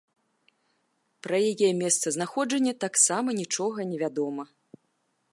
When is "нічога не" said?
3.41-3.97